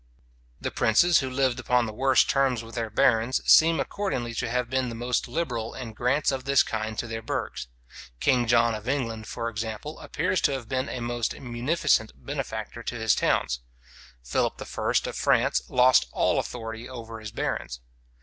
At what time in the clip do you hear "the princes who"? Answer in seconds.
0.59-1.29